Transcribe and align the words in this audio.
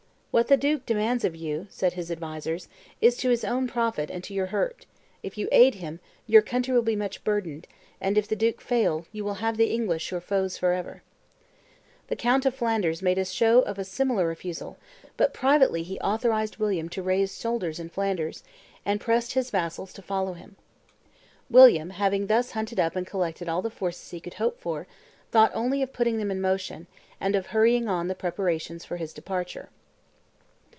"What 0.33 0.47
the 0.47 0.55
duke 0.55 0.85
demands 0.85 1.25
of 1.25 1.35
you," 1.35 1.67
said 1.69 1.91
his 1.91 2.09
advisers, 2.09 2.69
"is 3.01 3.17
to 3.17 3.29
his 3.31 3.43
own 3.43 3.67
profit 3.67 4.09
and 4.09 4.23
to 4.23 4.33
your 4.33 4.45
hurt; 4.45 4.85
if 5.21 5.37
you 5.37 5.49
aid 5.51 5.75
him, 5.75 5.99
your 6.25 6.41
country 6.41 6.73
will 6.73 6.81
be 6.81 6.95
much 6.95 7.21
burdened; 7.25 7.67
and 7.99 8.17
if 8.17 8.29
the 8.29 8.37
duke 8.37 8.61
fail, 8.61 9.05
you 9.11 9.25
will 9.25 9.33
have 9.43 9.57
the 9.57 9.73
English 9.73 10.09
your 10.09 10.21
foes 10.21 10.57
forever." 10.57 11.03
The 12.07 12.15
count 12.15 12.45
of 12.45 12.55
Flanders 12.55 13.01
made 13.01 13.27
show 13.27 13.59
of 13.63 13.77
a 13.77 13.83
similar 13.83 14.25
refusal; 14.25 14.77
but 15.17 15.33
privately 15.33 15.83
he 15.83 15.99
authorized 15.99 16.55
William 16.59 16.87
to 16.87 17.03
raise 17.03 17.33
soldiers 17.33 17.77
in 17.77 17.89
Flanders, 17.89 18.41
and 18.85 19.01
pressed 19.01 19.33
his 19.33 19.51
vassals 19.51 19.91
to 19.91 20.01
follow 20.01 20.31
him. 20.31 20.55
William, 21.49 21.89
having 21.89 22.27
thus 22.27 22.51
hunted 22.51 22.79
up 22.79 22.95
and 22.95 23.05
collected 23.05 23.49
all 23.49 23.61
the 23.61 23.69
forces 23.69 24.11
he 24.11 24.21
could 24.21 24.35
hope 24.35 24.57
for, 24.61 24.87
thought 25.29 25.51
only 25.53 25.81
of 25.81 25.91
putting 25.91 26.19
them 26.19 26.31
in 26.31 26.39
motion, 26.39 26.87
and 27.19 27.35
of 27.35 27.47
hurrying 27.47 27.89
on 27.89 28.07
the 28.07 28.15
preparations 28.15 28.85
for 28.85 28.95
his 28.95 29.11
departure. 29.11 29.67